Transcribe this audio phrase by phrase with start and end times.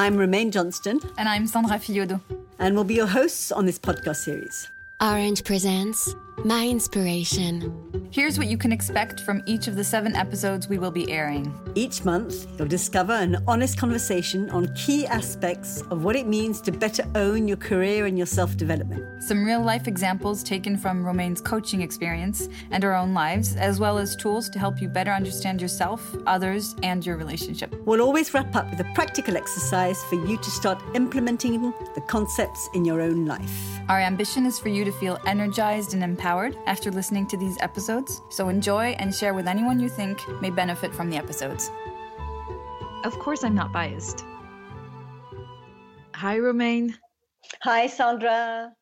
[0.00, 1.00] I'm Romaine Johnston.
[1.18, 2.20] And I'm Sandra Fiodo.
[2.60, 4.68] And we'll be your hosts on this podcast series.
[5.00, 7.87] Orange presents My Inspiration.
[8.10, 11.52] Here's what you can expect from each of the seven episodes we will be airing.
[11.74, 16.72] Each month, you'll discover an honest conversation on key aspects of what it means to
[16.72, 19.22] better own your career and your self development.
[19.22, 23.98] Some real life examples taken from Romaine's coaching experience and our own lives, as well
[23.98, 27.74] as tools to help you better understand yourself, others, and your relationship.
[27.84, 31.60] We'll always wrap up with a practical exercise for you to start implementing
[31.94, 33.77] the concepts in your own life.
[33.88, 38.20] Our ambition is for you to feel energized and empowered after listening to these episodes,
[38.28, 41.70] so enjoy and share with anyone you think may benefit from the episodes.
[43.04, 44.26] Of course, I'm not biased.
[46.14, 46.98] Hi, Romaine.
[47.62, 48.74] Hi, Sandra.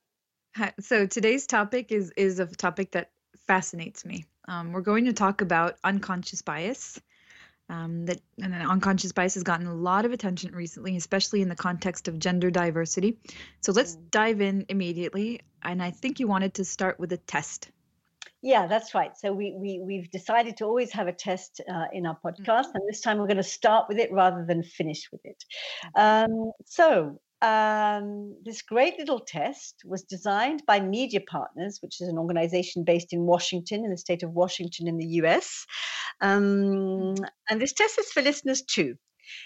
[0.56, 0.72] Hi.
[0.80, 3.12] So today's topic is is a topic that
[3.46, 4.24] fascinates me.
[4.48, 7.00] Um, we're going to talk about unconscious bias.
[7.68, 11.56] Um, that and unconscious bias has gotten a lot of attention recently, especially in the
[11.56, 13.18] context of gender diversity.
[13.60, 14.10] So let's mm.
[14.10, 15.40] dive in immediately.
[15.62, 17.72] And I think you wanted to start with a test.
[18.42, 19.16] Yeah, that's right.
[19.16, 22.82] So we, we we've decided to always have a test uh, in our podcast, and
[22.88, 25.42] this time we're going to start with it rather than finish with it.
[25.96, 32.18] Um, so um, this great little test was designed by Media Partners, which is an
[32.18, 35.66] organization based in Washington, in the state of Washington, in the US.
[36.20, 37.14] Um,
[37.48, 38.96] and this test is for listeners too.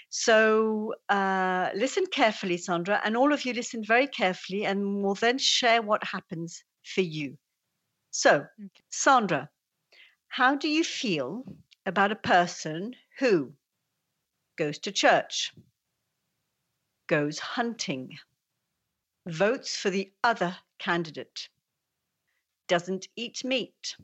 [0.09, 5.37] So uh, listen carefully, Sandra, and all of you listen very carefully, and we'll then
[5.37, 7.37] share what happens for you.
[8.11, 8.45] So,
[8.89, 9.49] Sandra,
[10.27, 11.43] how do you feel
[11.85, 13.53] about a person who
[14.57, 15.51] goes to church,
[17.11, 18.17] goes hunting,
[19.27, 21.49] votes for the other candidate,
[22.69, 23.97] doesn't eat meat,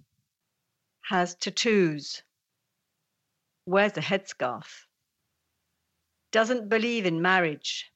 [1.04, 2.22] has tattoos,
[3.66, 4.84] wears a headscarf,
[6.34, 7.90] doesn't believe in marriage,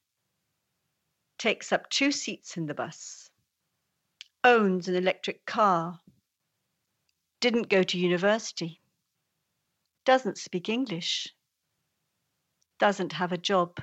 [1.38, 3.30] takes up two seats in the bus,
[4.46, 6.00] owns an electric car,
[7.42, 8.80] didn't go to university,
[10.06, 11.28] doesn't speak English,
[12.80, 13.78] doesn't have a job,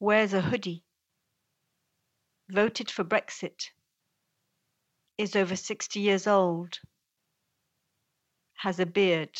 [0.00, 0.84] wears a hoodie,
[2.48, 3.70] voted for Brexit,
[5.16, 6.78] is over 60 years old,
[8.54, 9.36] has a beard,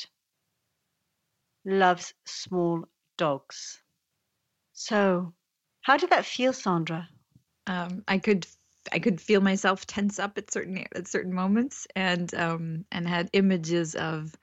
[1.65, 2.85] loves small
[3.17, 3.81] dogs.
[4.73, 5.33] So,
[5.81, 7.09] how did that feel, Sandra?
[7.67, 8.47] Um, I could
[8.93, 13.31] I could feel myself tense up at certain at certain moments, and um, and had
[13.33, 14.35] images of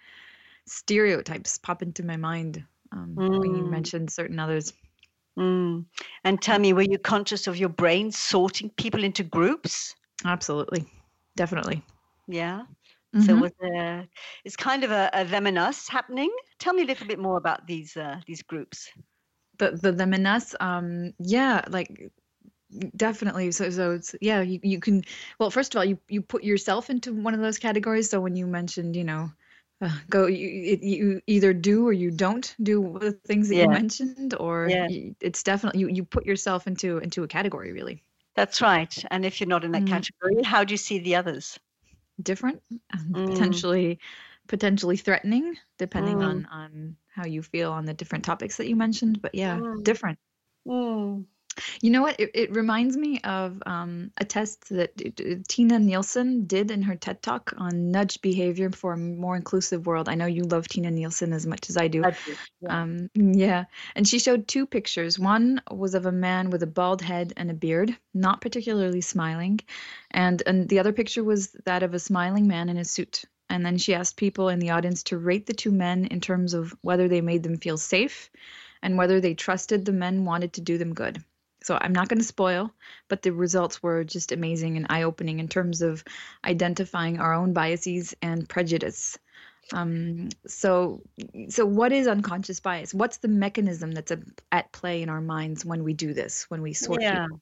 [0.67, 3.39] stereotypes pop into my mind um, mm.
[3.39, 3.69] when you mm.
[3.69, 4.73] mentioned certain others.
[5.37, 5.85] Mm.
[6.23, 9.95] And tell me, were you conscious of your brain sorting people into groups?
[10.23, 10.85] Absolutely,
[11.35, 11.83] definitely.
[12.27, 12.63] Yeah.
[13.15, 13.21] Mm-hmm.
[13.21, 14.07] So was
[14.43, 16.31] it's kind of a, a, them and us happening.
[16.59, 18.89] Tell me a little bit more about these uh, these groups.
[19.57, 22.11] The the them and us, um, yeah, like
[22.97, 25.03] definitely so so it's yeah you, you can
[25.39, 28.35] well first of all you you put yourself into one of those categories so when
[28.35, 29.29] you mentioned you know
[30.09, 33.63] go you, you either do or you don't do the things that yeah.
[33.63, 34.87] you mentioned or yeah.
[34.87, 38.03] you, it's definitely you you put yourself into into a category really
[38.35, 39.87] that's right and if you're not in that mm.
[39.87, 41.59] category how do you see the others
[42.21, 42.61] different
[42.95, 43.31] mm.
[43.31, 43.99] potentially
[44.47, 46.25] potentially threatening depending mm.
[46.25, 49.83] on on how you feel on the different topics that you mentioned but yeah mm.
[49.83, 50.19] different
[50.67, 51.23] mm.
[51.81, 52.19] You know what?
[52.19, 57.21] It, it reminds me of um, a test that Tinna Nielsen did in her TED
[57.21, 60.09] Talk on nudge behavior for a more inclusive world.
[60.09, 62.03] I know you love Tinna Nielsen as much as I do.
[62.03, 62.81] I do yeah.
[62.81, 63.65] Um, yeah.
[63.95, 65.19] And she showed two pictures.
[65.19, 69.59] One was of a man with a bald head and a beard, not particularly smiling.
[70.11, 73.23] And, and the other picture was that of a smiling man in a suit.
[73.49, 76.53] And then she asked people in the audience to rate the two men in terms
[76.53, 78.29] of whether they made them feel safe
[78.81, 81.23] and whether they trusted the men wanted to do them good.
[81.65, 82.71] So I'm not going to spoil,
[83.07, 86.03] but the results were just amazing and eye opening in terms of
[86.43, 89.17] identifying our own biases and prejudice.
[89.73, 91.01] Um, so,
[91.49, 92.93] so what is unconscious bias?
[92.93, 94.19] What's the mechanism that's a,
[94.51, 97.23] at play in our minds when we do this, when we sort yeah.
[97.23, 97.41] people?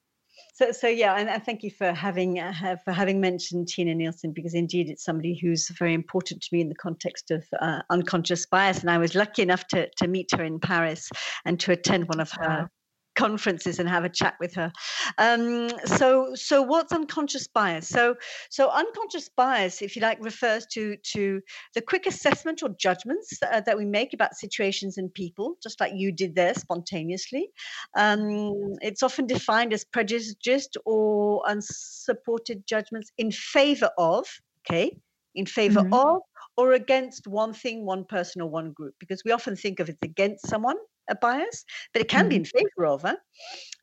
[0.54, 4.32] So, so yeah, and, and thank you for having uh, for having mentioned Tinna Nielsen
[4.32, 8.46] because indeed it's somebody who's very important to me in the context of uh, unconscious
[8.46, 8.80] bias.
[8.80, 11.10] And I was lucky enough to to meet her in Paris
[11.44, 12.70] and to attend one of her
[13.14, 14.72] conferences and have a chat with her.
[15.18, 17.88] Um, so, so what's unconscious bias?
[17.88, 18.16] So,
[18.50, 21.40] so unconscious bias, if you like, refers to to
[21.74, 25.92] the quick assessment or judgments uh, that we make about situations and people, just like
[25.94, 27.48] you did there spontaneously.
[27.96, 34.26] Um, it's often defined as prejudiced or unsupported judgments in favor of.
[34.66, 34.96] Okay,
[35.34, 35.92] in favor mm-hmm.
[35.92, 36.22] of
[36.56, 39.98] or against one thing, one person, or one group, because we often think of it
[40.02, 40.76] against someone
[41.08, 43.16] a bias, but it can be in favor of her.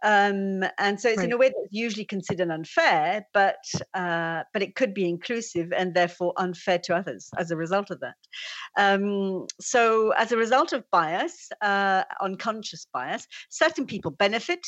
[0.03, 3.63] Um, and so it's in a way that's usually considered unfair, but
[3.94, 8.00] uh, but it could be inclusive and therefore unfair to others as a result of
[8.00, 8.15] that.
[8.77, 14.65] Um, so as a result of bias, uh, unconscious bias, certain people benefit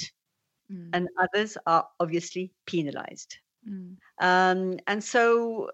[0.71, 3.38] Mm, and others are obviously penalized.
[3.67, 5.69] mm, Um, and so,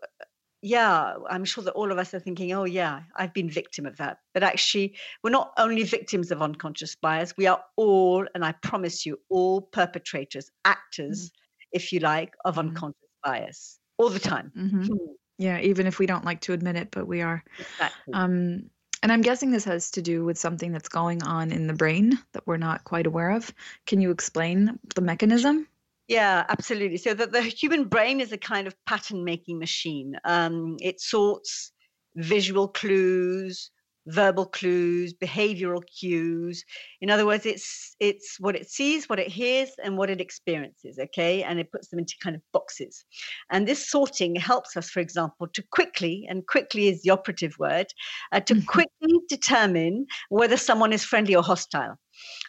[0.61, 3.97] yeah, I'm sure that all of us are thinking, oh, yeah, I've been victim of
[3.97, 4.17] that.
[4.33, 9.05] But actually, we're not only victims of unconscious bias, we are all, and I promise
[9.05, 11.31] you, all perpetrators, actors,
[11.71, 12.59] if you like, of Mhm.
[12.59, 14.53] unconscious bias all the time.
[14.55, 14.87] mhm.
[14.87, 17.43] Hmm, Yeah, even if we don't like to admit it, but we are.
[17.59, 18.13] Exactly.
[18.13, 18.69] Um,
[19.03, 22.19] and I'm guessing this has to do with something that's going on in the brain
[22.33, 23.53] that we're not quite aware of.
[23.85, 25.67] Can you explain the mechanism?
[26.09, 26.97] Yeah, absolutely.
[26.97, 30.15] So that the human brain is a kind of pattern making machine.
[30.25, 31.71] Um, it sorts
[32.15, 33.69] visual clues,
[34.07, 36.65] verbal clues, behavioral cues.
[36.99, 40.97] In other words, it's it's what it sees, what it hears, and what it experiences.
[40.97, 43.05] Okay, and it puts them into kind of boxes.
[43.51, 47.85] And this sorting helps us, for example, to quickly and quickly is the operative word
[48.31, 51.99] uh, to quickly determine whether someone is friendly or hostile.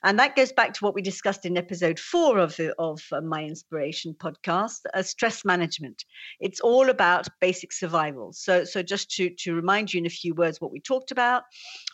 [0.02, 3.20] And that goes back to what we discussed in episode four of, the, of uh,
[3.20, 6.04] my inspiration podcast, uh, stress management.
[6.40, 8.32] It's all about basic survival.
[8.32, 11.42] So, so just to, to remind you in a few words what we talked about,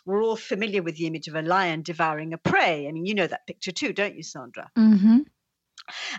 [0.05, 2.87] we're all familiar with the image of a lion devouring a prey.
[2.87, 4.69] I mean, you know that picture too, don't you, Sandra?
[4.77, 5.19] Mm-hmm.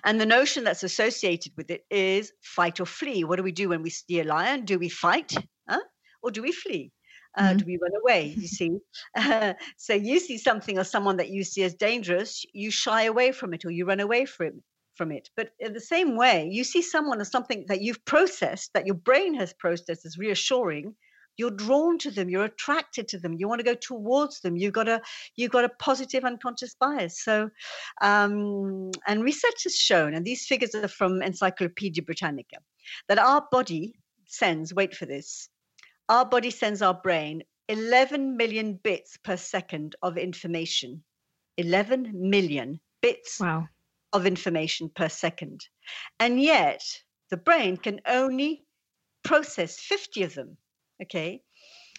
[0.04, 3.24] And the notion that's associated with it is fight or flee.
[3.24, 4.64] What do we do when we see a lion?
[4.64, 5.34] Do we fight
[5.68, 5.80] huh?
[6.22, 6.92] or do we flee?
[7.36, 7.58] Uh, Mhm.
[7.58, 8.36] Do we run away?
[8.40, 8.78] You see,
[9.16, 13.32] uh, so you see something or someone that you see as dangerous, you shy away
[13.32, 14.62] from it or you run away from
[14.94, 15.30] from it.
[15.36, 18.96] But in the same way, you see someone or something that you've processed, that your
[18.96, 20.96] brain has processed as reassuring.
[21.36, 22.28] You're drawn to them.
[22.28, 23.34] You're attracted to them.
[23.38, 24.56] You want to go towards them.
[24.56, 25.00] You've got a
[25.36, 27.22] you've got a positive unconscious bias.
[27.22, 27.50] So,
[28.00, 32.56] um, and research has shown, and these figures are from Encyclopedia Britannica,
[33.08, 33.94] that our body
[34.26, 34.74] sends.
[34.74, 35.48] Wait for this
[36.08, 41.02] our body sends our brain 11 million bits per second of information.
[41.58, 43.68] 11 million bits Wow.
[44.12, 45.66] of information per second.
[46.18, 46.82] And yet,
[47.30, 48.64] the brain can only
[49.22, 50.56] process 50 of them.
[51.02, 51.42] Okay.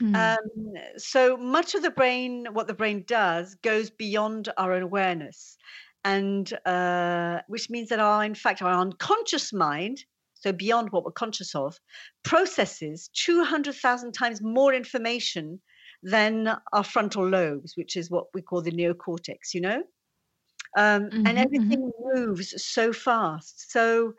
[0.02, 0.16] Mm.
[0.16, 5.58] Um, so much of the brain, what the brain does, goes beyond our awareness.
[6.06, 10.06] And uh, which means that our, in fact, our unconscious mind,
[10.40, 11.78] so beyond what we're conscious of,
[12.24, 15.62] processes 200,000 times more information
[16.04, 19.84] than our frontal lobes, which is what we call the neocortex, you know?
[20.78, 23.72] Um, Mhm, and everything moves so fast.
[23.72, 24.14] So,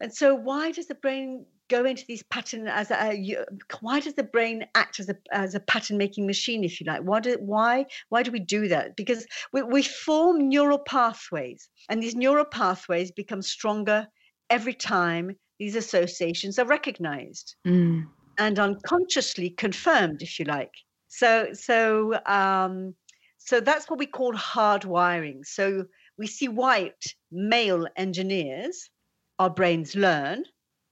[0.00, 3.36] and so why does the brain go into these pattern as a,
[3.80, 7.02] why does the brain act as a as a pattern making machine if you like
[7.02, 12.02] why do why why do we do that because we, we form neural pathways and
[12.02, 14.08] these neural pathways become stronger
[14.50, 18.06] every time these associations are recognized Mm.
[18.38, 20.74] and unconsciously confirmed if you like
[21.08, 22.94] so so um
[23.38, 25.84] so that's what we call hardwiring so
[26.18, 28.90] we see white male engineers
[29.38, 30.44] our brains learn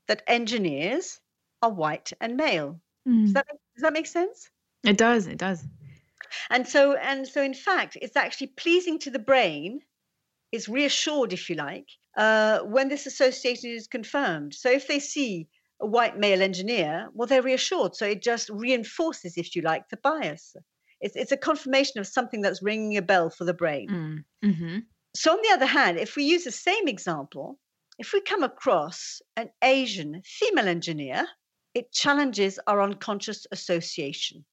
[0.08, 1.20] that engineers
[1.62, 3.24] are white and male Mm.
[3.24, 4.50] does that, does that make sense
[4.84, 5.26] It does.
[5.26, 5.64] It does.
[6.50, 9.80] and so and so in fact it's actually pleasing to the brain
[10.52, 15.48] is reassured if you like uh, when this association is confirmed so if they see
[15.80, 19.96] a white male engineer well they're reassured so it just reinforces if you like the
[19.98, 20.56] bias
[21.00, 24.24] it's, it's a confirmation of something that's ringing a bell for the brain Mm.
[24.44, 24.78] Mm-hmm.
[25.14, 27.58] so on the other hand if we use the same example
[27.98, 31.26] if we come across an asian female engineer
[31.74, 34.44] it challenges our unconscious association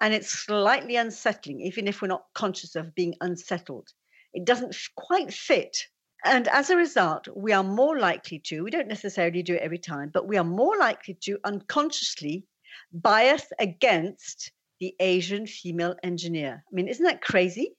[0.00, 3.88] and it's slightly unsettling, even if we're not conscious of being unsettled.
[4.34, 5.76] It doesn't quite fit.
[6.24, 9.78] And as a result, we are more likely to, we don't necessarily do it every
[9.78, 12.46] time, but we are more likely to unconsciously
[12.92, 14.50] bias against
[14.80, 16.64] the Asian female engineer.
[16.66, 17.74] I mean, isn't that crazy?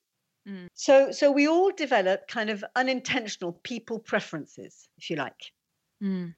[0.48, 0.68] Mm.
[0.75, 5.52] So, so we all develop kind of unintentional people preferences, if you like.
[6.04, 6.36] Mm.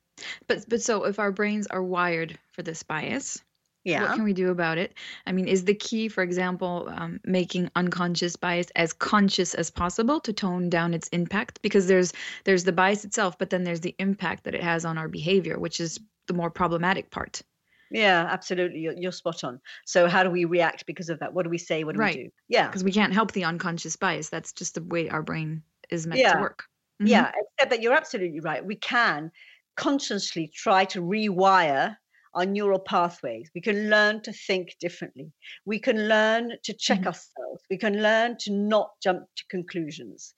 [0.48, 3.44] But but so if our brains are wired for this bias,
[3.88, 4.02] Yeah.
[4.04, 4.94] what can we do about it?
[5.26, 10.20] I mean, is the key, for example, um, making unconscious bias as conscious as possible
[10.22, 11.62] to tone down its impact?
[11.62, 12.12] Because there's
[12.44, 15.58] there's the bias itself, but then there's the impact that it has on our behavior,
[15.58, 17.42] which is the more problematic part.
[17.90, 18.80] Yeah, absolutely.
[18.82, 19.62] You're, you're spot on.
[19.86, 21.34] So, how do we react because of that?
[21.34, 21.86] What do we say?
[21.86, 22.18] What do Right.
[22.18, 22.30] we do?
[22.50, 22.68] Yeah.
[22.68, 24.28] Because we can't help the unconscious bias.
[24.30, 26.34] That's just the way our brain is meant Yeah.
[26.34, 26.66] to work.
[27.02, 27.08] Mhm.
[27.08, 28.66] Yeah, except that you're absolutely right.
[28.66, 29.32] We can
[29.78, 31.96] consciously try to rewire
[32.38, 33.50] our neural pathways.
[33.56, 35.32] We can learn to think differently.
[35.66, 37.08] We can learn to check mm-hmm.
[37.08, 37.64] ourselves.
[37.70, 40.34] We can learn to not jump to conclusions.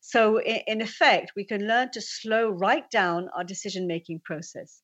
[0.00, 4.82] So, in, in effect, we can learn to slow right down our decision making process.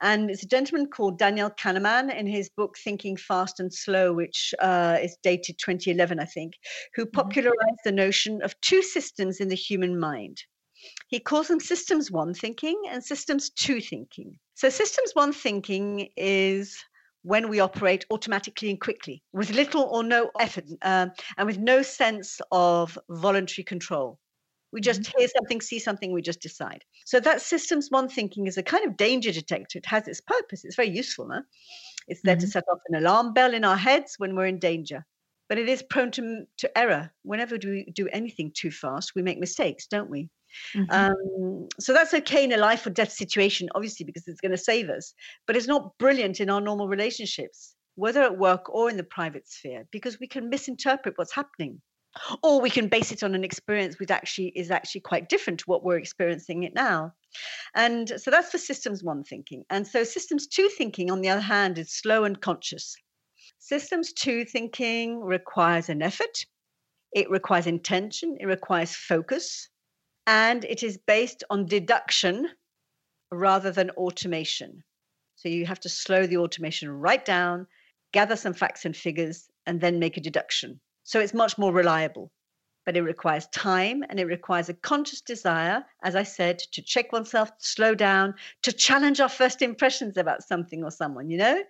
[0.00, 4.54] And it's a gentleman called Daniel Kahneman in his book Thinking Fast and Slow, which
[4.60, 6.54] uh, is dated 2011, I think,
[6.94, 7.20] who mm-hmm.
[7.20, 10.42] popularized the notion of two systems in the human mind.
[11.08, 14.38] He calls them systems one thinking and systems two thinking.
[14.60, 16.76] So, systems one thinking is
[17.22, 21.80] when we operate automatically and quickly with little or no effort um, and with no
[21.80, 24.18] sense of voluntary control.
[24.70, 25.18] We just mm-hmm.
[25.18, 26.84] hear something, see something, we just decide.
[27.06, 29.78] So that systems one thinking is a kind of danger detector.
[29.78, 30.66] It has its purpose.
[30.66, 31.30] It's very useful.
[31.32, 31.40] Huh?
[32.08, 32.44] It's there mm-hmm.
[32.44, 35.06] to set off an alarm bell in our heads when we're in danger.
[35.48, 37.10] But it is prone to, to error.
[37.22, 40.28] Whenever we do anything too fast, we make mistakes, don't we?
[40.74, 40.90] Mm-hmm.
[40.90, 44.58] Um, so that's okay in a life or death situation, obviously, because it's going to
[44.58, 45.14] save us.
[45.46, 49.48] But it's not brilliant in our normal relationships, whether at work or in the private
[49.48, 51.80] sphere, because we can misinterpret what's happening.
[52.42, 55.64] Or we can base it on an experience which actually is actually quite different to
[55.66, 57.12] what we're experiencing it now.
[57.76, 59.62] And so that's for systems one thinking.
[59.70, 62.96] And so systems two thinking, on the other hand, is slow and conscious.
[63.60, 66.44] Systems two thinking requires an effort,
[67.12, 69.68] it requires intention, it requires focus,
[70.26, 72.48] and it is based on deduction
[73.30, 74.82] rather than automation.
[75.36, 77.66] So you have to slow the automation right down,
[78.12, 80.80] gather some facts and figures, and then make a deduction.
[81.04, 82.30] So it's much more reliable.
[82.86, 87.12] But it requires time and it requires a conscious desire, as I said, to check
[87.12, 91.62] oneself, slow down, to challenge our first impressions about something or someone, you know?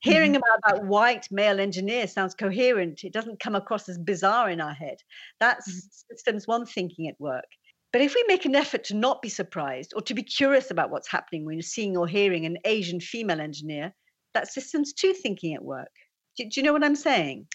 [0.00, 0.42] Hearing mm-hmm.
[0.42, 3.04] about that white male engineer sounds coherent.
[3.04, 4.98] It doesn't come across as bizarre in our head.
[5.40, 6.14] That's mm-hmm.
[6.14, 7.44] systems one thinking at work.
[7.92, 10.90] But if we make an effort to not be surprised or to be curious about
[10.90, 13.94] what's happening when you're seeing or hearing an Asian female engineer,
[14.34, 15.90] that system's two thinking at work.
[16.36, 17.46] Do, do you know what I'm saying?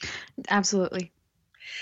[0.50, 1.12] Absolutely.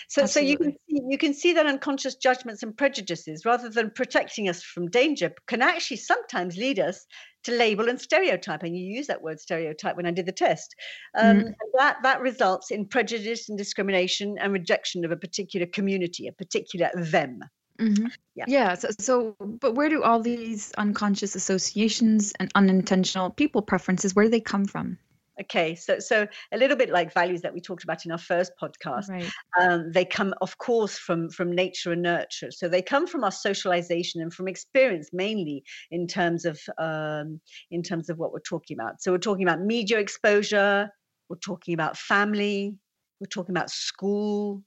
[0.08, 0.28] So, Absolutely.
[0.28, 4.50] so you can see, you can see that unconscious judgments and prejudices, rather than protecting
[4.50, 7.06] us from danger, can actually sometimes lead us
[7.44, 8.64] to label and stereotype.
[8.64, 10.76] And you use that word stereotype when I did the test.
[11.16, 11.50] Um, mm-hmm.
[11.78, 16.90] That that results in prejudice and discrimination and rejection of a particular community, a particular
[16.96, 17.42] them.
[17.80, 18.08] Mm-hmm.
[18.36, 18.46] Yeah.
[18.48, 18.76] Yeah.
[18.76, 24.32] So, so, but where do all these unconscious associations and unintentional people preferences, where do
[24.32, 24.98] they come from?
[25.42, 28.54] Okay, so so a little bit like values that we talked about in our first
[28.62, 29.10] podcast.
[29.10, 29.30] Right.
[29.60, 32.52] Um, they come, of course, from from nature and nurture.
[32.52, 37.84] So they come from our socialization and from experience, mainly in terms of um, in
[37.84, 39.02] terms of what we're talking about.
[39.02, 40.90] So we're talking about media exposure.
[41.28, 42.78] We're talking about family.
[43.20, 44.64] We're talking about school.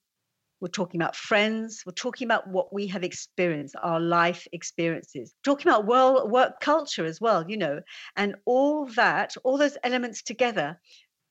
[0.60, 1.82] We're talking about friends.
[1.86, 5.34] We're talking about what we have experienced, our life experiences.
[5.36, 7.80] We're talking about world work culture as well, you know,
[8.16, 10.80] and all that, all those elements together,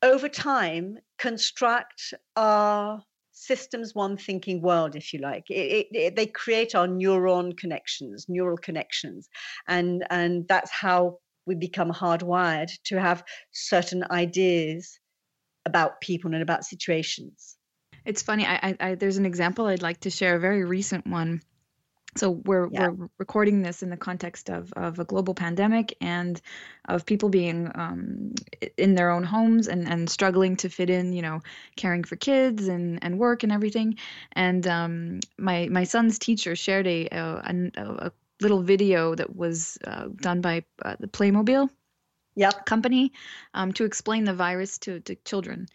[0.02, 5.50] over time, construct our systems one thinking world, if you like.
[5.50, 9.30] It, it, it, they create our neuron connections, neural connections,
[9.68, 15.00] and and that's how we become hardwired to have certain ideas
[15.66, 17.57] about people and about situations.
[18.08, 18.46] It's funny.
[18.46, 21.42] I, I, I, there's an example I'd like to share, a very recent one.
[22.16, 22.88] So we're yeah.
[22.88, 26.42] we're recording this in the context of of a global pandemic and
[26.88, 28.34] of people being um,
[28.78, 31.42] in their own homes and and struggling to fit in, you know,
[31.76, 33.98] caring for kids and and work and everything.
[34.32, 38.12] And um, my my son's teacher shared a a, a
[38.42, 41.70] little video that was uh, done by uh, the Playmobil
[42.38, 42.66] yep.
[42.66, 43.12] company
[43.54, 45.68] um, to explain the virus to, to children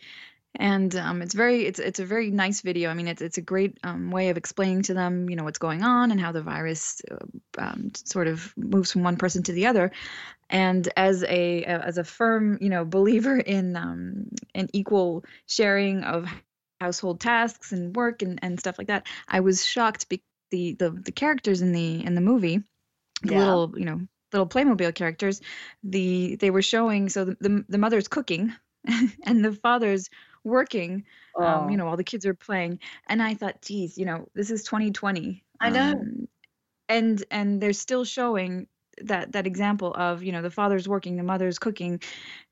[0.56, 2.90] and um, it's very it's it's a very nice video.
[2.90, 5.58] I mean, it's it's a great um, way of explaining to them, you know, what's
[5.58, 7.16] going on and how the virus uh,
[7.58, 9.92] um, sort of moves from one person to the other.
[10.50, 16.28] And as a as a firm, you know, believer in um, in equal sharing of
[16.80, 20.90] household tasks and work and, and stuff like that, I was shocked because the, the
[20.90, 22.62] the characters in the in the movie,
[23.22, 23.38] the yeah.
[23.38, 24.00] little you know
[24.32, 25.40] little Playmobil characters,
[25.82, 28.52] the they were showing so the the, the mother's cooking
[29.24, 30.10] and the father's
[30.44, 31.04] working
[31.36, 31.44] oh.
[31.44, 31.78] um, you oh.
[31.78, 35.42] know while the kids are playing and i thought geez you know this is 2020
[35.60, 36.28] i know um,
[36.88, 38.66] and and they're still showing
[39.02, 42.00] that that example of you know the father's working the mother's cooking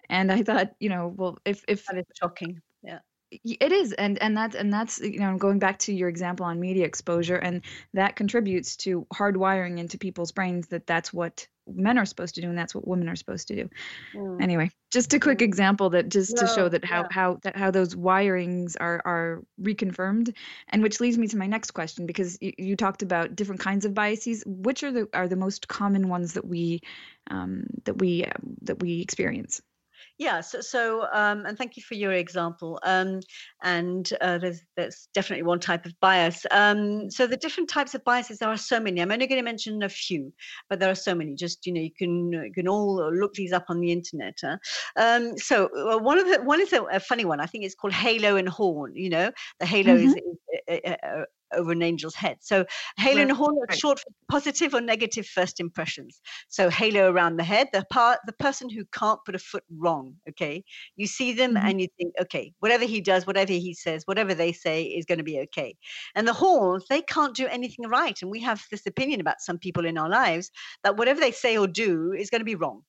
[0.08, 3.00] and i thought you know well if if that is shocking yeah
[3.44, 6.58] it is and and that's and that's you know going back to your example on
[6.58, 7.62] media exposure and
[7.94, 12.48] that contributes to hardwiring into people's brains that that's what men are supposed to do
[12.48, 13.70] and that's what women are supposed to do
[14.14, 14.42] mm.
[14.42, 15.42] anyway just a quick mm.
[15.42, 17.08] example that just no, to show that how yeah.
[17.10, 20.34] how that how those wirings are are reconfirmed
[20.68, 23.84] and which leads me to my next question because you, you talked about different kinds
[23.84, 26.80] of biases which are the are the most common ones that we
[27.30, 29.60] um, that we um, that we experience
[30.20, 32.78] Yeah, so, so um, and thank you for your example.
[32.82, 33.20] Um,
[33.62, 36.44] and uh, there's there's definitely one type of bias.
[36.50, 39.00] Um, so the different types of biases there are so many.
[39.00, 40.30] I'm only going to mention a few,
[40.68, 41.34] but there are so many.
[41.36, 44.34] Just you know, you can you can all look these up on the internet.
[44.42, 44.58] Huh?
[44.96, 47.40] Um, so uh, one of the one is a, a, funny one.
[47.40, 48.92] I think it's called halo and horn.
[48.96, 50.06] You know, the halo mm-hmm.
[50.06, 50.14] is,
[50.68, 51.24] is uh, uh,
[51.54, 52.38] over an angel's head.
[52.40, 52.64] So
[52.98, 56.20] halo and horn are short for positive or negative first impressions.
[56.48, 60.14] So halo around the head, the part, the person who can't put a foot wrong.
[60.28, 60.64] Okay,
[60.96, 61.66] you see them mm-hmm.
[61.66, 65.18] and you think, okay, whatever he does, whatever he says, whatever they say is going
[65.18, 65.74] to be okay.
[66.14, 68.16] And the horns, they can't do anything right.
[68.22, 70.50] And we have this opinion about some people in our lives
[70.84, 72.82] that whatever they say or do is going to be wrong.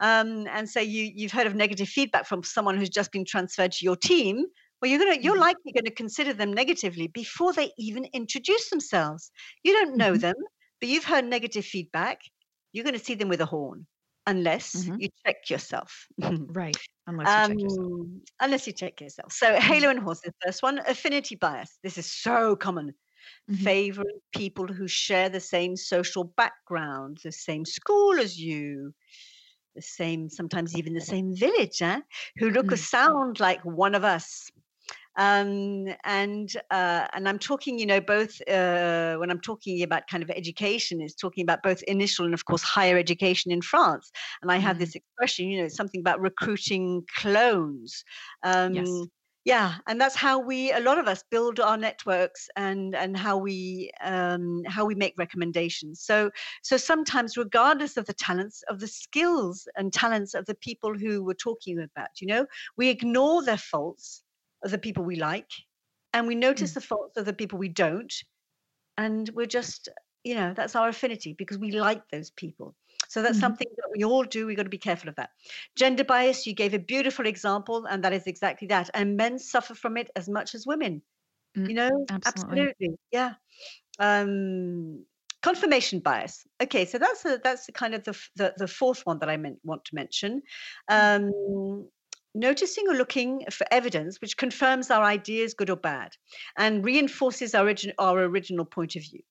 [0.00, 3.72] Um, and so you you've heard of negative feedback from someone who's just been transferred
[3.72, 4.46] to your team
[4.84, 5.42] well you're going to you're mm-hmm.
[5.42, 9.30] likely going to consider them negatively before they even introduce themselves
[9.62, 10.20] you don't know mm-hmm.
[10.20, 10.34] them
[10.80, 12.20] but you've heard negative feedback
[12.72, 13.86] you're going to see them with a horn
[14.26, 14.96] unless mm-hmm.
[15.00, 16.06] you check yourself
[16.48, 16.76] right
[17.06, 19.72] unless you um, check yourself um, unless you check yourself so mm-hmm.
[19.72, 22.88] halo and horse the first one affinity bias this is so common
[23.50, 23.64] mm-hmm.
[23.64, 28.92] favoring people who share the same social background the same school as you
[29.74, 32.00] the same sometimes even the same village eh?
[32.36, 32.78] who look or mm.
[32.78, 34.48] sound like one of us
[35.16, 40.22] um, and uh, and I'm talking, you know, both uh, when I'm talking about kind
[40.22, 44.10] of education, is talking about both initial and of course higher education in France.
[44.42, 44.80] And I have mm-hmm.
[44.80, 48.04] this expression, you know, something about recruiting clones.
[48.42, 48.88] Um, yes
[49.44, 53.36] yeah and that's how we a lot of us build our networks and and how
[53.36, 56.30] we um, how we make recommendations so
[56.62, 61.22] so sometimes regardless of the talents of the skills and talents of the people who
[61.22, 64.22] we're talking about you know we ignore their faults
[64.64, 65.50] of the people we like
[66.12, 66.74] and we notice mm.
[66.74, 68.14] the faults of the people we don't
[68.96, 69.88] and we're just
[70.22, 72.74] you know that's our affinity because we like those people
[73.08, 73.40] so that's mm-hmm.
[73.40, 75.30] something that we all do we've got to be careful of that
[75.76, 79.74] gender bias you gave a beautiful example and that is exactly that and men suffer
[79.74, 81.02] from it as much as women
[81.56, 82.98] mm, you know absolutely, absolutely.
[83.12, 83.34] yeah
[83.98, 85.04] um
[85.42, 89.18] confirmation bias okay so that's a, that's the kind of the, the, the fourth one
[89.18, 90.40] that i meant, want to mention
[90.90, 91.16] mm.
[91.16, 91.86] um
[92.34, 96.12] noticing or looking for evidence which confirms our ideas, good or bad,
[96.58, 99.22] and reinforces our, origin, our original point of view.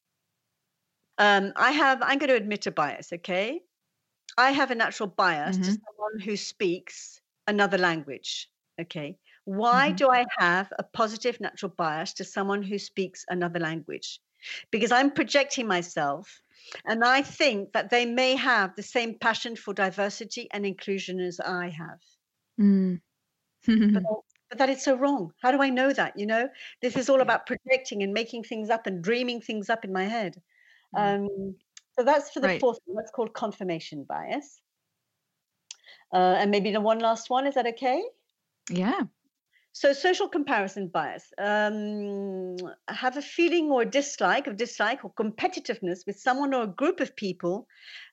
[1.17, 3.61] Um, I have, I'm going to admit a bias, okay?
[4.37, 5.63] I have a natural bias mm-hmm.
[5.63, 8.49] to someone who speaks another language,
[8.81, 9.17] okay?
[9.45, 9.95] Why mm-hmm.
[9.95, 14.19] do I have a positive natural bias to someone who speaks another language?
[14.71, 16.41] Because I'm projecting myself
[16.85, 21.39] and I think that they may have the same passion for diversity and inclusion as
[21.39, 21.99] I have.
[22.59, 23.01] Mm.
[23.65, 24.03] but,
[24.49, 25.31] but that is so wrong.
[25.41, 26.17] How do I know that?
[26.17, 26.47] You know,
[26.81, 30.03] this is all about projecting and making things up and dreaming things up in my
[30.03, 30.41] head.
[30.95, 31.15] Mm.
[31.15, 31.55] Um,
[31.97, 32.59] so that's for the right.
[32.59, 32.95] fourth one.
[32.97, 34.61] That's called confirmation bias.
[36.13, 37.47] Uh, and maybe the one last one.
[37.47, 38.03] Is that okay?
[38.69, 39.01] Yeah.
[39.71, 41.33] So social comparison bias.
[41.39, 46.99] Um, have a feeling or dislike of dislike or competitiveness with someone or a group
[46.99, 47.67] of people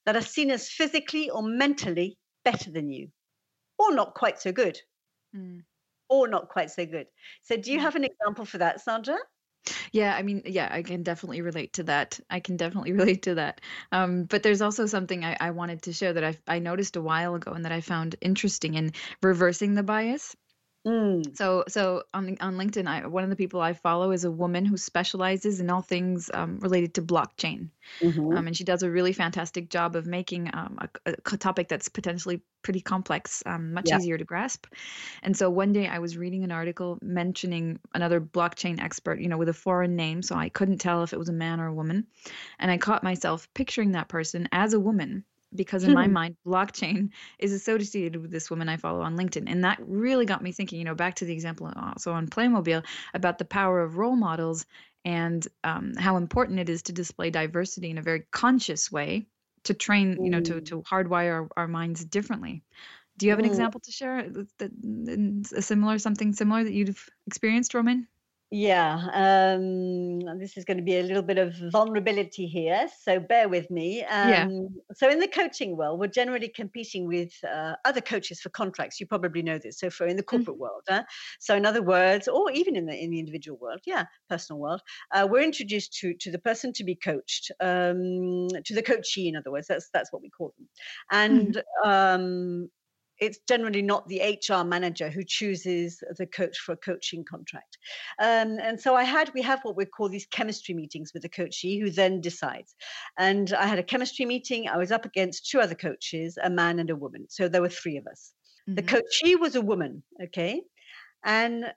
[0.07, 3.09] that are seen as physically or mentally better than you
[3.81, 4.79] or not quite so good.
[5.35, 5.63] Mm.
[6.09, 7.07] Or not quite so good.
[7.43, 7.83] So, do you mm.
[7.83, 9.17] have an example for that, Sandra?
[9.93, 12.19] Yeah, I mean, yeah, I can definitely relate to that.
[12.29, 13.61] I can definitely relate to that.
[13.93, 17.03] Um, but there's also something I, I wanted to show that I, I noticed a
[17.03, 20.37] while ago and that I found interesting in reversing the bias.
[20.87, 21.37] Mm.
[21.37, 24.65] So, so on on LinkedIn, I, one of the people I follow is a woman
[24.65, 27.69] who specializes in all things um, related to blockchain,
[28.01, 28.35] mm-hmm.
[28.35, 31.91] um, and she does a really fantastic job of making um, a, a, topic that's
[31.91, 33.99] potentially pretty complex um, much yeah.
[33.99, 34.67] easier to grasp.
[35.23, 39.39] And so one day I was reading an article mentioning another blockchain expert, you know,
[39.39, 41.75] with a foreign name, so I couldn't tell if it was a man or a
[41.75, 42.07] woman,
[42.59, 46.13] and I caught myself picturing that person as a woman because in my hmm.
[46.13, 50.43] mind blockchain is associated with this woman i follow on linkedin and that really got
[50.43, 52.85] me thinking you know back to the example also on playmobil
[53.15, 54.67] about the power of role models
[55.05, 59.27] and um, how important it is to display diversity in a very conscious way
[59.65, 62.63] to train you know to, to hardwire our, our minds differently
[63.17, 63.49] do you have an mm.
[63.49, 64.71] example to share that
[65.57, 68.07] a similar something similar that you've experienced romain
[68.53, 73.49] yeah, um, this is going to be a little bit of vulnerability here, so bear
[73.49, 74.01] with me.
[74.01, 74.43] Yeah.
[74.43, 78.99] Um, so, in the coaching world, we're generally competing with uh, other coaches for contracts.
[78.99, 79.79] You probably know this.
[79.79, 80.27] So, for in the mm.
[80.27, 81.05] corporate world, uh,
[81.39, 84.81] so in other words, or even in the in the individual world, yeah, personal world,
[85.15, 89.29] uh, we're introduced to to the person to be coached, um, to the coachee.
[89.29, 90.69] In other words, that's that's what we call them,
[91.13, 92.69] and mm.
[93.21, 97.79] It's generally not the HR manager who chooses the coach for a coaching contract.
[98.19, 101.29] Um, and so I had, we have what we call these chemistry meetings with the
[101.29, 102.75] coachee who then decides.
[103.19, 104.69] And I had a chemistry meeting.
[104.69, 107.27] I was up against two other coaches, a man and a woman.
[107.29, 108.33] So there were three of us.
[108.67, 108.89] The Mhm.
[108.89, 110.63] coachee was a woman, okay?
[111.25, 111.75] And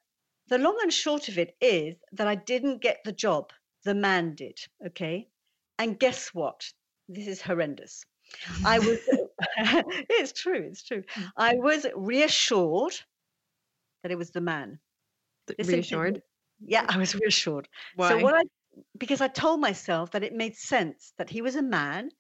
[0.48, 3.52] the long and short of it is that I didn't get the job.
[3.84, 5.30] The man did, okay?
[5.78, 6.72] And guess what?
[7.10, 8.06] This is horrendous.
[8.64, 9.00] I was,
[10.10, 11.04] it's true, it's true.
[11.18, 11.32] Mm.
[11.38, 12.96] I was reassured
[14.02, 14.80] that it was the man.
[15.48, 16.22] To Reassured.
[16.60, 17.68] Yeah, I was reassured.
[17.96, 18.10] Why?
[18.10, 18.44] So what I
[18.98, 22.12] because I told myself that it made sense that he was a man.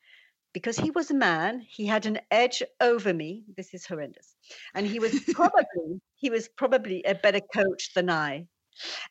[0.54, 3.45] Because he was a man, he had an edge over me.
[3.58, 4.36] This is horrendous.
[4.76, 8.47] And he was probably he was probably a better coach than I.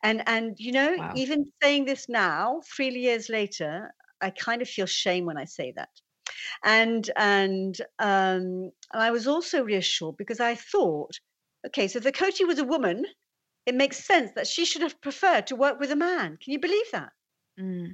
[0.03, 1.15] And and you know, Wow.
[1.15, 5.73] even saying this now, three years later, I kind of feel shame when I say
[5.77, 5.91] that.
[6.65, 11.19] And and um, I was also reassured because I thought,
[11.67, 13.05] okay, so if the coachee was a woman,
[13.67, 16.39] it makes sense that she should have preferred to work with a man.
[16.43, 17.13] Can you believe that?
[17.59, 17.93] Mm.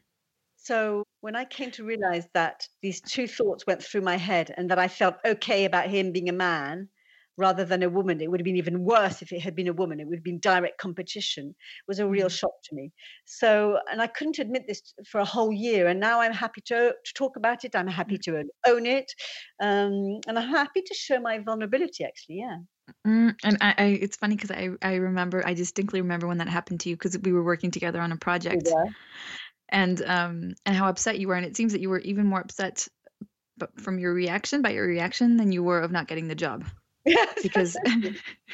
[0.56, 4.70] So when I came to realize that these two thoughts went through my head and
[4.70, 6.88] that I felt okay about him being a man
[7.38, 9.72] rather than a woman, it would have been even worse if it had been a
[9.72, 10.00] woman.
[10.00, 12.28] It would have been direct competition, It was a real Mhm.
[12.28, 12.92] shock to me.
[13.24, 15.86] So, and I couldn't admit this for a whole year.
[15.88, 17.74] And now I'm happy to, to talk about it.
[17.76, 19.10] I'm happy to own it.
[19.60, 22.38] Um, and I'm happy to show my vulnerability, actually.
[22.40, 22.58] Yeah.
[23.06, 26.48] Mm, and I, I, it's funny because I, I remember, I distinctly remember when that
[26.48, 28.92] happened to you because we were working together on a project, Yeah.
[29.70, 32.40] and um, and how upset you were, and it seems that you were even more
[32.40, 32.88] upset,
[33.58, 36.66] but from your reaction, by your reaction, than you were of not getting the job,
[37.42, 37.76] because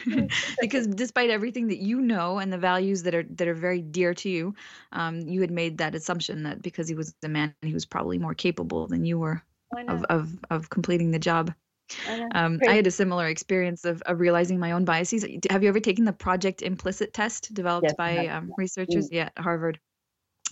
[0.61, 4.15] because despite everything that you know and the values that are that are very dear
[4.15, 4.55] to you,
[4.93, 8.19] um, you had made that assumption that because he was a man, he was probably
[8.19, 9.43] more capable than you were
[9.89, 11.53] of of of completing the job.
[12.09, 12.29] I.
[12.35, 15.25] Um, I had a similar experience of, of realizing my own biases.
[15.51, 19.11] Have you ever taken the Project Implicit test developed Yes, by um, researchers?
[19.13, 19.79] Yeah, at Harvard.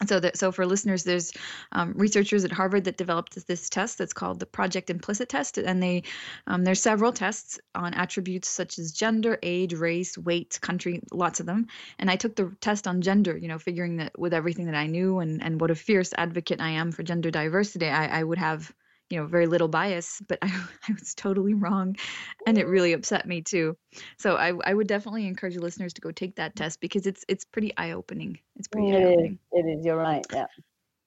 [0.06, 1.32] So that so for listeners, there's
[1.72, 5.82] um, researchers at Harvard that developed this test that's called the Project Implicit test, and
[5.82, 6.02] they
[6.46, 11.46] um, there's several tests on attributes such as gender, age, race, weight, country, lots of
[11.46, 11.66] them.
[11.98, 14.86] And I took the test on gender, you know, figuring that with everything that I
[14.86, 18.38] knew and and what a fierce advocate I am for gender diversity, I, I would
[18.38, 18.72] have
[19.12, 20.48] you know very little bias but I,
[20.88, 21.96] I was totally wrong
[22.46, 23.76] and it really upset me too
[24.18, 27.44] so I, I would definitely encourage listeners to go take that test because it's it's
[27.44, 29.06] pretty eye-opening it's pretty It is.
[29.06, 29.84] eye-opening It is.
[29.84, 30.24] You're right.
[30.32, 30.46] Yeah.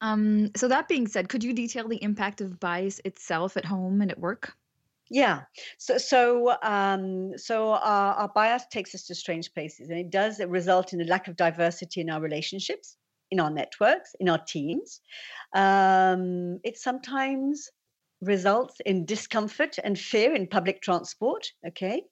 [0.02, 4.02] um so that being said could you detail the impact of bias itself at home
[4.02, 4.56] and at work
[5.10, 5.42] Yeah.
[5.78, 10.40] So so um so our, our bias takes us to strange places and it does
[10.40, 12.98] result in a lack of diversity in our relationships,
[13.32, 15.02] in our networks, in our teams.
[15.54, 17.70] Um it sometimes
[18.22, 22.04] results in discomfort and fear in public transport, okay?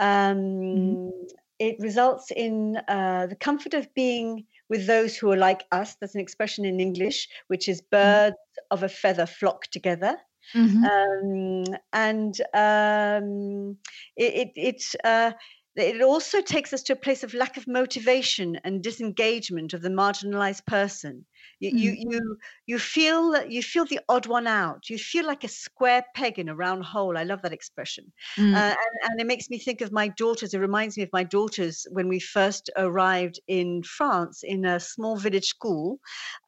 [0.00, 1.12] Um
[1.58, 5.94] it results in uh, the comfort of being with those who are like us.
[6.00, 8.36] That's an expression in English, which is birds
[8.70, 10.16] of a feather flock together
[10.54, 10.90] Mhm.
[10.90, 13.78] um, and um,
[14.16, 15.32] it it it, uh,
[15.76, 19.88] it also takes us to a place of lack of motivation and disengagement of the
[19.90, 21.26] marginalized person.
[21.58, 24.88] You you you, you feel you feel the odd one out.
[24.90, 27.18] You feel like a square peg in a round hole.
[27.18, 28.12] I love that expression.
[28.38, 28.54] Mm.
[28.54, 30.54] Uh, and, and it makes me think of my daughters.
[30.54, 35.16] It reminds me of my daughters when we first arrived in France in a small
[35.16, 36.00] village school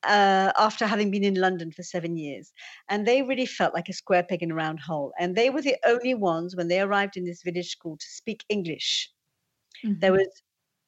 [0.04, 2.52] uh, after having been in London for seven years.
[2.88, 5.12] And they really felt like a square peg in a round hole.
[5.18, 8.44] And they were the only ones when they arrived in this village school to speak
[8.48, 9.10] English.
[10.00, 10.12] There Mhm.
[10.12, 10.42] was,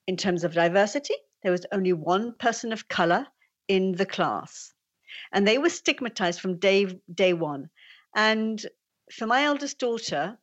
[0.07, 3.27] in terms of diversity, there was only one person of color
[3.69, 4.73] in the class.
[5.33, 7.71] And they were stigmatized from day, day one.
[8.17, 8.65] And
[9.13, 10.39] for my eldest daughter,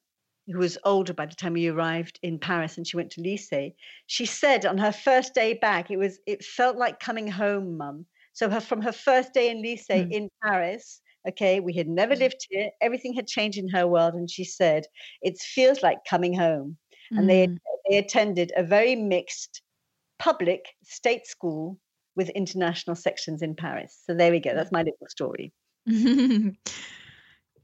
[0.47, 3.73] who was older by the time we arrived in Paris and she went to lycée,
[4.07, 8.05] she said on her first day back, it was it felt like coming home, mum.
[8.33, 10.11] So her from her first day in lycée Mm.
[10.11, 12.19] in Paris, okay, we had never Mm.
[12.19, 14.85] lived here, everything had changed in her world, and she said,
[15.21, 16.77] It feels like coming home.
[17.15, 17.59] And they Mm.
[17.89, 19.61] they attended a very mixed
[20.19, 21.79] public state school
[22.15, 23.97] with international sections in Paris.
[24.05, 24.53] So there we go.
[24.53, 25.53] That's my little story.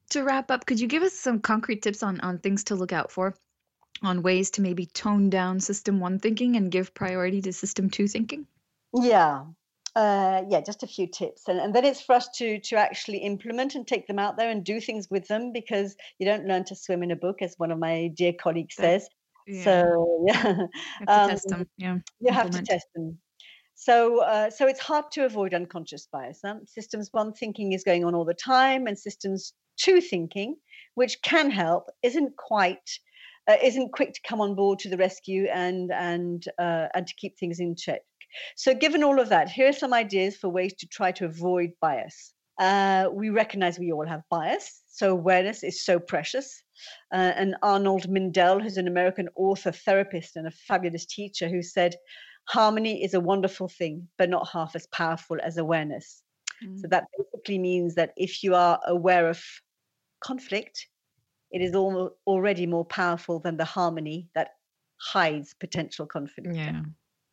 [0.09, 2.91] to wrap up could you give us some concrete tips on on things to look
[2.91, 3.35] out for
[4.01, 8.07] on ways to maybe tone down system one thinking and give priority to system two
[8.07, 8.47] thinking
[8.93, 9.43] Yeah.
[9.95, 13.17] Uh, yeah, just a few tips, and, and then it's for us to to actually
[13.17, 16.63] implement and take them out there and do things with them because you don't learn
[16.63, 19.09] to swim in a book, as one of my dear colleagues says.
[19.47, 20.67] yeah So yeah, you
[20.99, 23.17] have to um, test them yeah you have to test them.
[23.79, 26.39] So, uh, so it's hard to avoid unconscious bias.
[26.43, 26.55] Huh?
[26.65, 30.55] Systems one thinking is going on all the time, and systems two thinking,
[30.95, 32.89] which can help, isn't quite,
[33.47, 37.13] uh, isn't quick to come on board to the rescue and and uh, and to
[37.17, 38.01] keep things in check.
[38.55, 41.69] So, given all of that, here are some ideas for ways to try to avoid
[41.79, 42.33] bias.
[42.59, 44.81] Uh, we recognize we all have bias.
[44.87, 46.63] So awareness is so precious.
[47.13, 51.93] Uh, and Arnold Mindell, who's an American author, therapist, and a fabulous teacher, who said,
[52.47, 56.23] Harmony is a wonderful thing, but not half as powerful as awareness.
[56.63, 56.79] Mm.
[56.79, 59.43] So that basically means that if you are aware of
[60.21, 60.87] conflict,
[61.51, 64.51] it is al- already more powerful than the harmony that
[64.97, 66.55] hides potential conflict.
[66.55, 66.81] Yeah,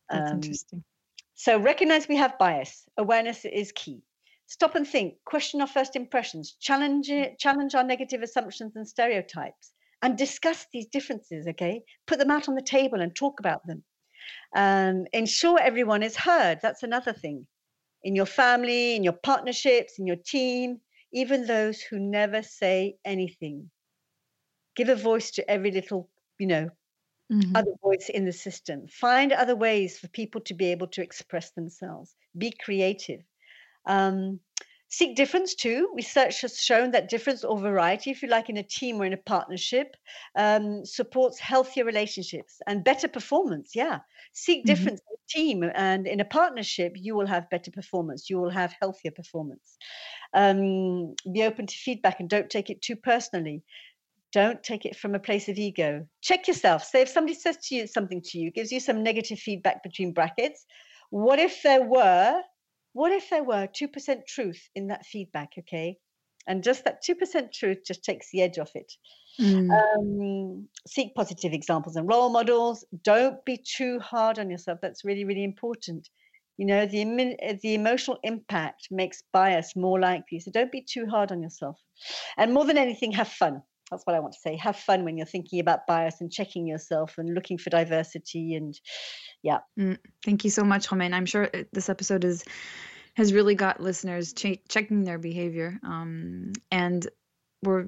[0.09, 0.83] that's um, interesting.
[1.35, 2.85] So recognize we have bias.
[2.97, 4.01] Awareness is key.
[4.47, 9.73] Stop and think, question our first impressions, challenge it, challenge our negative assumptions and stereotypes,
[10.01, 11.83] and discuss these differences, okay?
[12.05, 13.83] Put them out on the table and talk about them.
[14.55, 16.59] Um, ensure everyone is heard.
[16.61, 17.47] That's another thing.
[18.03, 20.79] In your family, in your partnerships, in your team,
[21.11, 23.71] even those who never say anything.
[24.75, 26.69] Give a voice to every little, you know,
[27.31, 27.55] mm-hmm.
[27.55, 28.87] other voice in the system.
[28.87, 32.15] Find other ways for people to be able to express themselves.
[32.37, 33.21] Be creative.
[33.85, 34.39] Um,
[34.95, 35.91] seek difference too.
[35.93, 39.11] Research has shown that difference or variety, if you like, in a team or in
[39.11, 39.97] a partnership,
[40.37, 43.71] um, supports healthier relationships and better performance.
[43.75, 43.99] Yeah.
[44.31, 44.67] Seek mm-hmm.
[44.67, 48.29] difference in a team and in a partnership, you will have better performance.
[48.29, 49.77] You will have healthier performance.
[50.33, 53.63] Um, be open to feedback and don't take it too personally.
[54.31, 56.07] Don't take it from a place of ego.
[56.21, 56.83] Check yourself.
[56.85, 60.13] Say if somebody says to you something to you, gives you some negative feedback between
[60.13, 60.65] brackets,
[61.09, 62.41] what if there were
[62.95, 65.49] what if there were 2% truth in that feedback?
[65.59, 65.97] Okay.
[66.47, 68.89] And just that 2% truth just takes the edge off it.
[69.37, 69.69] Mm.
[69.69, 72.85] Um, seek positive examples and role models.
[73.03, 74.79] Don't be too hard on yourself.
[74.81, 76.07] That's really, really important.
[76.55, 80.39] You know, the, the emotional impact makes bias more likely.
[80.39, 81.77] So don't be too hard on yourself.
[82.37, 83.61] And more than anything, have fun.
[83.95, 84.57] That's what I want to say.
[84.57, 88.53] Have fun when you're thinking about bias and checking yourself and looking for diversity.
[88.53, 88.77] And
[89.41, 89.59] yeah.
[89.79, 91.13] Mm, thank you so much, Romaine.
[91.13, 92.43] I'm sure uh, this episode is
[93.13, 95.79] has really got listeners ch- checking their behavior.
[95.81, 97.07] Um, and
[97.63, 97.85] we're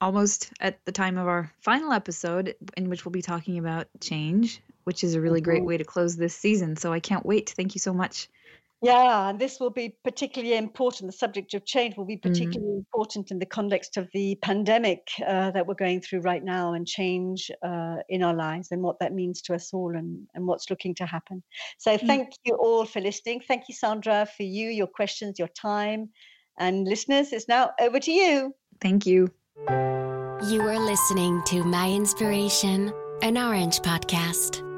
[0.00, 4.62] almost at the time of our final episode, in which we'll be talking about change,
[4.84, 5.66] which is a really great mm-hmm.
[5.66, 6.74] way to close this season.
[6.76, 7.50] So I can't wait.
[7.50, 8.30] Thank you so much.
[8.82, 11.10] Yeah, and this will be particularly important.
[11.10, 12.30] The subject of change will be mm-hmm.
[12.30, 12.78] particularly mm.
[12.78, 16.86] important in the context of the pandemic uh, that we're going through right now and
[16.86, 20.70] change uh, in our lives and what that means to us all and, and what's
[20.70, 21.42] looking to happen.
[21.78, 22.06] So, mm.
[22.06, 23.42] thank you all for listening.
[23.46, 26.08] Thank you, Sandra, for you, your questions, your time.
[26.58, 28.54] And listeners, it's now over to you.
[28.80, 29.28] Thank you.
[29.68, 34.69] You are listening to My Inspiration, an Orange podcast.